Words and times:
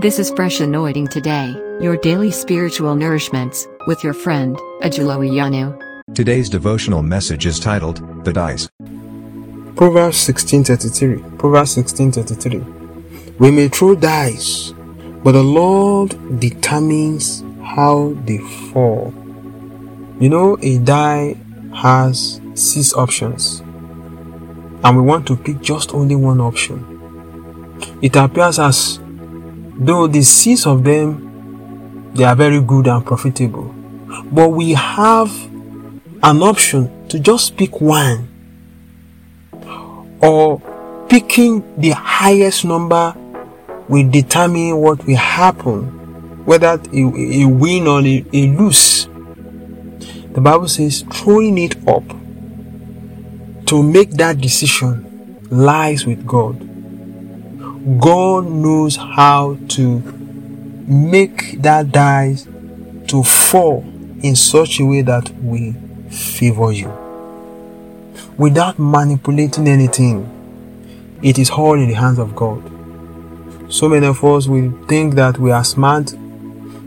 This 0.00 0.18
is 0.18 0.30
Fresh 0.32 0.58
Anointing 0.58 1.06
Today, 1.06 1.54
your 1.80 1.96
daily 1.96 2.32
spiritual 2.32 2.96
nourishments, 2.96 3.68
with 3.86 4.02
your 4.02 4.12
friend, 4.12 4.56
Ajulo 4.82 5.22
Iyanu. 5.22 5.78
Today's 6.16 6.50
devotional 6.50 7.00
message 7.00 7.46
is 7.46 7.60
titled, 7.60 8.02
The 8.24 8.32
Dice. 8.32 8.68
Proverbs 9.76 10.16
16:33. 10.18 11.22
Proverbs 11.38 11.70
16:33. 11.76 12.64
We 13.38 13.52
may 13.52 13.68
throw 13.68 13.94
dice, 13.94 14.74
but 15.22 15.32
the 15.32 15.44
Lord 15.44 16.16
determines 16.40 17.44
how 17.62 18.14
they 18.26 18.38
fall. 18.72 19.14
You 20.18 20.28
know, 20.28 20.58
a 20.60 20.78
die 20.78 21.36
has 21.72 22.40
six 22.54 22.92
options, 22.94 23.62
and 24.82 24.96
we 24.96 25.02
want 25.02 25.24
to 25.28 25.36
pick 25.36 25.62
just 25.62 25.94
only 25.94 26.16
one 26.16 26.40
option. 26.40 26.84
It 28.02 28.16
appears 28.16 28.58
as 28.58 28.98
though 29.76 30.06
the 30.06 30.22
six 30.22 30.66
of 30.66 30.84
them 30.84 32.12
they 32.14 32.24
are 32.24 32.36
very 32.36 32.60
good 32.60 32.86
and 32.86 33.04
profitable, 33.04 33.74
but 34.30 34.48
we 34.48 34.72
have 34.72 35.30
an 36.22 36.42
option 36.42 37.08
to 37.08 37.18
just 37.18 37.56
pick 37.56 37.80
one 37.80 38.28
or 40.22 40.60
picking 41.08 41.62
the 41.80 41.90
highest 41.90 42.64
number 42.64 43.14
will 43.88 44.08
determine 44.10 44.76
what 44.76 45.04
will 45.06 45.16
happen, 45.16 46.44
whether 46.46 46.80
a, 46.92 47.44
win 47.44 47.86
or 47.86 48.00
a, 48.00 48.24
a 48.32 48.46
lose. 48.48 49.06
The 50.32 50.40
Bible 50.40 50.68
says 50.68 51.04
throwing 51.12 51.58
it 51.58 51.76
up 51.86 52.04
to 53.66 53.82
make 53.82 54.10
that 54.12 54.40
decision 54.40 55.38
lies 55.50 56.06
with 56.06 56.26
God. 56.26 56.73
God 57.84 58.46
knows 58.46 58.96
how 58.96 59.58
to 59.68 59.98
make 60.86 61.60
that 61.60 61.92
dice 61.92 62.48
to 63.08 63.22
fall 63.22 63.84
in 64.22 64.34
such 64.36 64.80
a 64.80 64.86
way 64.86 65.02
that 65.02 65.28
we 65.42 65.72
favor 66.08 66.72
you. 66.72 66.88
Without 68.38 68.78
manipulating 68.78 69.68
anything, 69.68 70.30
it 71.22 71.38
is 71.38 71.50
all 71.50 71.74
in 71.74 71.88
the 71.88 71.94
hands 71.94 72.18
of 72.18 72.34
God. 72.34 72.62
So 73.70 73.90
many 73.90 74.06
of 74.06 74.24
us 74.24 74.48
will 74.48 74.72
think 74.86 75.14
that 75.16 75.38
we 75.38 75.50
are 75.50 75.64
smart, 75.64 76.14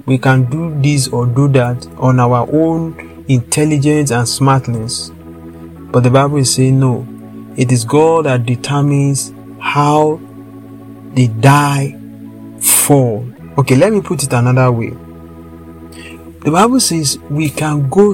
we 0.08 0.17
can 0.17 0.50
do 0.50 0.73
this 0.82 1.09
or 1.09 1.28
do 1.28 1.48
that 1.50 1.86
on 1.98 2.20
our 2.20 2.50
own 2.52 3.23
intelligence 3.28 4.09
and 4.09 4.28
smartness. 4.28 5.11
But 5.92 6.02
the 6.02 6.09
Bible 6.09 6.38
is 6.38 6.56
saying 6.56 6.80
no. 6.80 7.08
It 7.56 7.72
is 7.72 7.86
God 7.86 8.26
that 8.26 8.48
determines 8.48 9.32
how 9.59 10.20
the 11.18 11.28
die 11.30 11.98
fall. 12.60 13.28
Okay, 13.58 13.76
let 13.76 13.92
me 13.92 14.02
put 14.02 14.22
it 14.22 14.32
another 14.34 14.72
way. 14.72 14.92
The 16.42 16.52
Bible 16.52 16.80
says 16.80 17.18
we 17.32 17.50
can 17.50 17.90
go 17.90 18.14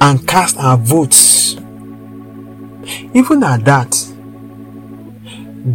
and 0.00 0.26
cast 0.26 0.56
our 0.58 0.76
votes. 0.76 1.54
Even 3.14 3.44
at 3.44 3.64
that, 3.64 3.94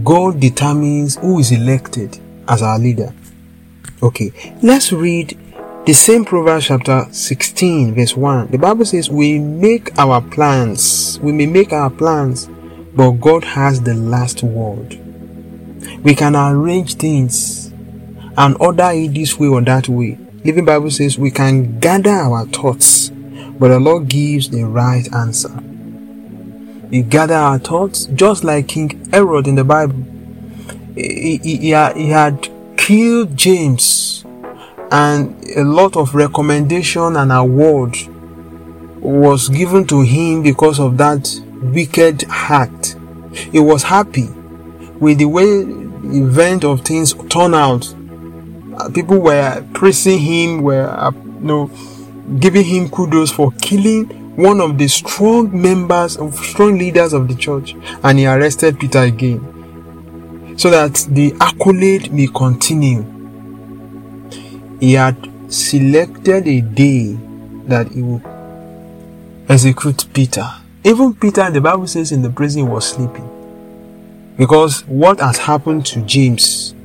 God 0.04 0.42
determines 0.42 1.16
who 1.16 1.40
is 1.40 1.54
elected 1.54 2.20
as 2.50 2.62
our 2.62 2.78
leader. 2.78 3.14
Okay, 4.04 4.34
let's 4.62 4.92
read 4.92 5.40
the 5.86 5.94
same 5.94 6.26
Proverbs 6.26 6.66
chapter 6.66 7.08
16, 7.10 7.96
verse 7.96 8.14
1. 8.18 8.48
The 8.48 8.58
Bible 8.58 8.84
says, 8.84 9.10
We 9.10 9.40
make 9.40 9.98
our 9.98 10.22
plans. 10.22 11.18
We 11.22 11.32
may 11.32 11.46
make 11.46 11.72
our 11.72 11.90
plans, 11.90 12.50
but 12.94 13.12
God 13.12 13.46
has 13.46 13.80
the 13.80 13.94
last 13.94 14.44
word. 14.44 15.07
We 16.04 16.16
can 16.16 16.36
arrange 16.36 16.96
things 16.96 17.68
and 18.38 18.56
order 18.60 18.92
it 18.94 19.14
this 19.14 19.40
way 19.40 19.48
or 19.48 19.62
that 19.62 19.90
way. 19.90 20.18
Living 20.44 20.66
Bible 20.66 20.92
says 20.92 21.18
we 21.18 21.32
can 21.32 21.80
gather 21.80 22.12
our 22.12 22.46
thoughts, 22.46 23.10
but 23.10 23.70
the 23.70 23.80
Lord 23.80 24.08
gives 24.08 24.50
the 24.50 24.64
right 24.64 25.12
answer. 25.14 25.52
We 26.90 27.02
gather 27.02 27.34
our 27.34 27.60
thoughts 27.60 28.06
just 28.06 28.44
like 28.44 28.70
King 28.70 29.10
Herod 29.12 29.48
in 29.48 29.56
the 29.56 29.64
Bible. 29.64 30.06
He, 30.96 31.38
he, 31.44 31.58
he, 31.58 31.70
had 31.72 32.48
killed 32.78 33.36
James 33.36 34.24
and 34.92 35.44
a 35.56 35.64
lot 35.64 35.98
of 35.98 36.16
recommendation 36.16 37.18
and 37.18 37.32
award 37.32 37.98
was 39.00 39.50
given 39.50 39.86
to 39.88 40.02
him 40.02 40.44
because 40.44 40.80
of 40.80 40.98
that 40.98 41.40
wicked 41.62 42.24
act. 42.30 42.96
He 43.34 43.60
was 43.60 43.84
happy 43.84 44.30
with 45.00 45.20
the 45.20 45.26
way 45.26 45.46
event 45.46 46.64
of 46.64 46.82
things 46.82 47.14
turned 47.30 47.56
out. 47.56 47.94
Uh, 48.78 48.90
people 48.90 49.20
were 49.20 49.66
praising 49.74 50.20
him, 50.20 50.62
were 50.62 50.88
uh, 50.88 51.12
you 51.12 51.42
know, 51.42 51.72
giving 52.40 52.64
him 52.64 52.90
kudos 52.90 53.32
for 53.32 53.52
killing 53.62 54.06
one 54.36 54.62
of 54.62 54.78
the 54.78 54.88
strong 54.88 55.50
members 55.60 56.16
of 56.18 56.36
strong 56.36 56.78
leaders 56.78 57.14
of 57.14 57.28
the 57.28 57.36
church, 57.36 57.76
and 58.04 58.20
he 58.20 58.28
arrested 58.28 58.80
Peter 58.80 59.00
again, 59.00 60.56
so 60.58 60.70
that 60.70 60.94
the 61.10 61.34
accolade 61.40 62.12
may 62.12 62.28
continue 62.28 63.18
he 64.80 64.94
had 64.94 65.18
selected 65.52 66.48
a 66.48 66.62
day 66.62 67.14
that 67.68 67.92
he 67.92 68.02
would 68.02 68.22
execute 69.50 70.06
Peter. 70.14 70.48
Even 70.84 71.14
Peter, 71.16 71.50
the 71.50 71.62
Bible 71.62 71.88
says 71.88 72.12
in 72.12 72.22
the 72.22 72.30
prison, 72.30 72.68
was 72.70 72.88
sleeping. 72.88 73.37
Because 74.38 74.86
what 74.86 75.20
has 75.20 75.38
happened 75.38 75.86
to 75.88 76.02
James, 76.02 76.76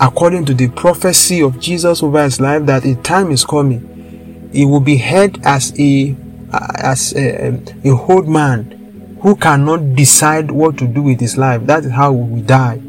according 0.00 0.46
to 0.46 0.54
the 0.54 0.68
prophecy 0.68 1.42
of 1.42 1.60
Jesus 1.60 2.02
over 2.02 2.22
his 2.24 2.40
life, 2.40 2.66
that 2.66 2.84
a 2.84 2.96
time 2.96 3.30
is 3.30 3.44
coming, 3.44 4.50
he 4.52 4.64
will 4.64 4.80
be 4.80 4.96
held 4.96 5.38
as 5.44 5.72
a 5.78 6.16
as 6.52 7.14
a, 7.14 7.48
um, 7.48 7.64
a 7.84 7.90
old 7.90 8.28
man 8.28 9.18
who 9.22 9.36
cannot 9.36 9.94
decide 9.94 10.50
what 10.50 10.76
to 10.78 10.86
do 10.88 11.02
with 11.02 11.20
his 11.20 11.36
life. 11.36 11.64
That 11.66 11.84
is 11.84 11.92
how 11.92 12.10
we 12.10 12.40
die. 12.40 12.80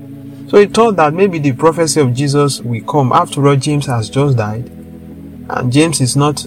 So 0.47 0.57
he 0.57 0.65
thought 0.65 0.95
that 0.95 1.13
maybe 1.13 1.37
the 1.37 1.51
prophecy 1.51 2.01
of 2.01 2.13
Jesus 2.13 2.59
will 2.61 2.83
come. 2.83 3.11
After 3.11 3.47
all, 3.47 3.55
James 3.55 3.85
has 3.85 4.09
just 4.09 4.37
died. 4.37 4.65
And 5.49 5.71
James 5.71 6.01
is 6.01 6.15
not 6.15 6.43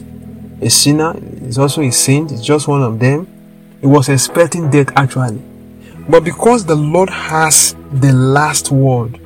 a 0.60 0.70
sinner, 0.70 1.14
he's 1.44 1.58
also 1.58 1.82
a 1.82 1.90
saint, 1.92 2.30
he's 2.30 2.42
just 2.42 2.66
one 2.66 2.82
of 2.82 2.98
them. 2.98 3.28
He 3.80 3.86
was 3.86 4.08
expecting 4.08 4.70
death 4.70 4.88
actually. 4.96 5.40
But 6.08 6.24
because 6.24 6.66
the 6.66 6.74
Lord 6.74 7.08
has 7.08 7.74
the 7.92 8.12
last 8.12 8.70
word, 8.70 9.18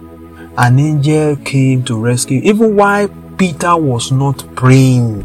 an 0.57 0.79
angel 0.79 1.37
came 1.37 1.85
to 1.85 1.99
rescue. 1.99 2.41
Even 2.43 2.77
while 2.77 3.09
Peter 3.37 3.77
was 3.77 4.13
not 4.13 4.45
praying, 4.55 5.23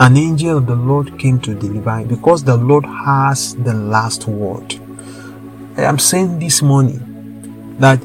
an 0.00 0.16
angel 0.16 0.58
of 0.58 0.66
the 0.66 0.74
Lord 0.74 1.18
came 1.18 1.40
to 1.40 1.54
deliver 1.54 1.98
him 1.98 2.08
because 2.08 2.44
the 2.44 2.56
Lord 2.56 2.84
has 2.84 3.54
the 3.54 3.74
last 3.74 4.26
word. 4.26 4.74
I 5.76 5.82
am 5.82 5.98
saying 5.98 6.40
this 6.40 6.62
morning 6.62 7.76
that 7.78 8.02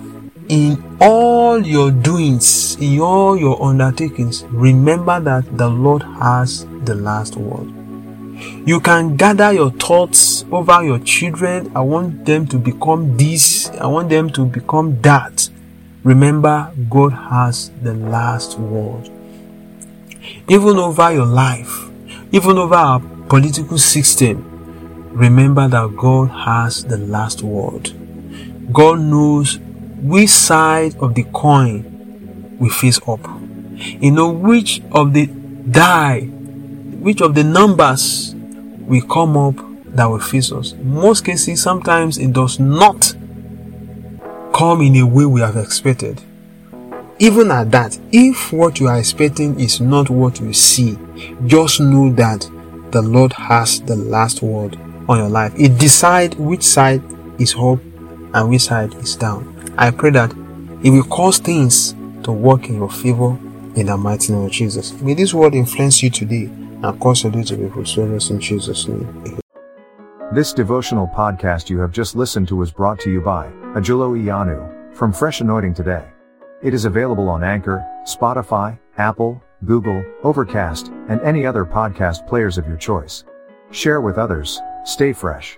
in 0.47 0.97
all 1.01 1.65
your 1.65 1.91
doings, 1.91 2.75
in 2.79 2.99
all 2.99 3.37
your 3.37 3.61
undertakings, 3.61 4.43
remember 4.45 5.19
that 5.19 5.57
the 5.57 5.69
Lord 5.69 6.03
has 6.03 6.65
the 6.83 6.95
last 6.95 7.35
word. 7.35 7.78
You 8.65 8.79
can 8.79 9.15
gather 9.15 9.51
your 9.51 9.71
thoughts 9.71 10.45
over 10.51 10.83
your 10.83 10.99
children. 10.99 11.71
I 11.75 11.81
want 11.81 12.25
them 12.25 12.47
to 12.47 12.57
become 12.57 13.17
this. 13.17 13.69
I 13.69 13.87
want 13.87 14.09
them 14.09 14.29
to 14.31 14.45
become 14.45 15.01
that. 15.01 15.49
Remember, 16.03 16.71
God 16.89 17.13
has 17.13 17.71
the 17.81 17.93
last 17.93 18.57
word. 18.57 19.09
Even 20.47 20.77
over 20.77 21.11
your 21.11 21.25
life, 21.25 21.89
even 22.31 22.57
over 22.57 22.75
our 22.75 22.99
political 23.27 23.77
system, 23.77 24.45
remember 25.11 25.67
that 25.67 25.95
God 25.97 26.29
has 26.29 26.83
the 26.83 26.97
last 26.97 27.41
word. 27.41 27.91
God 28.71 28.99
knows 28.99 29.59
which 30.01 30.29
side 30.29 30.95
of 30.97 31.15
the 31.15 31.23
coin 31.23 32.57
we 32.59 32.69
face 32.69 32.99
up. 33.07 33.19
You 33.75 34.11
know 34.11 34.29
which 34.31 34.81
of 34.91 35.13
the 35.13 35.25
die, 35.25 36.29
which 36.99 37.21
of 37.21 37.35
the 37.35 37.43
numbers 37.43 38.33
will 38.35 39.01
come 39.01 39.37
up 39.37 39.55
that 39.95 40.05
will 40.05 40.19
face 40.19 40.51
us. 40.51 40.73
In 40.73 40.93
most 40.93 41.25
cases, 41.25 41.61
sometimes 41.61 42.17
it 42.17 42.33
does 42.33 42.59
not 42.59 43.15
come 44.53 44.81
in 44.81 44.95
a 44.97 45.05
way 45.05 45.25
we 45.25 45.41
have 45.41 45.55
expected. 45.55 46.21
Even 47.19 47.51
at 47.51 47.71
that, 47.71 47.99
if 48.11 48.53
what 48.53 48.79
you 48.79 48.87
are 48.87 48.97
expecting 48.97 49.59
is 49.59 49.81
not 49.81 50.09
what 50.09 50.39
you 50.39 50.53
see, 50.53 50.97
just 51.45 51.79
know 51.79 52.11
that 52.13 52.49
the 52.91 53.01
Lord 53.01 53.33
has 53.33 53.81
the 53.81 53.95
last 53.95 54.41
word 54.41 54.77
on 55.07 55.17
your 55.17 55.29
life. 55.29 55.53
It 55.57 55.77
decides 55.77 56.35
which 56.37 56.63
side 56.63 57.03
is 57.39 57.55
up 57.55 57.79
and 58.33 58.49
which 58.49 58.63
side 58.63 58.93
is 58.95 59.15
down. 59.15 59.55
I 59.77 59.91
pray 59.91 60.11
that 60.11 60.31
it 60.83 60.91
will 60.91 61.03
cause 61.03 61.39
things 61.39 61.93
to 62.23 62.31
work 62.31 62.69
in 62.69 62.75
your 62.75 62.89
favor 62.89 63.37
in 63.75 63.87
the 63.87 63.97
mighty 63.97 64.33
name 64.33 64.45
of 64.45 64.51
Jesus. 64.51 64.93
May 65.01 65.13
this 65.13 65.33
word 65.33 65.55
influence 65.55 66.01
you 66.01 66.09
today 66.09 66.49
and 66.83 66.99
cause 66.99 67.23
you 67.23 67.43
to 67.43 67.57
be 67.57 67.67
prosperous 67.67 68.29
in 68.29 68.39
Jesus' 68.39 68.87
name. 68.87 69.39
This 70.33 70.53
devotional 70.53 71.07
podcast 71.07 71.69
you 71.69 71.79
have 71.79 71.91
just 71.91 72.15
listened 72.15 72.47
to 72.49 72.55
was 72.55 72.71
brought 72.71 72.99
to 73.01 73.11
you 73.11 73.21
by 73.21 73.47
Ajulo 73.75 74.17
Iyanu. 74.17 74.95
from 74.95 75.11
Fresh 75.13 75.41
Anointing 75.41 75.73
Today. 75.73 76.05
It 76.61 76.73
is 76.73 76.85
available 76.85 77.29
on 77.29 77.43
Anchor, 77.43 77.85
Spotify, 78.03 78.77
Apple, 78.97 79.41
Google, 79.65 80.03
Overcast, 80.23 80.91
and 81.07 81.21
any 81.21 81.45
other 81.45 81.65
podcast 81.65 82.27
players 82.27 82.57
of 82.57 82.67
your 82.67 82.77
choice. 82.77 83.23
Share 83.71 84.01
with 84.01 84.17
others, 84.17 84.61
stay 84.83 85.13
fresh. 85.13 85.57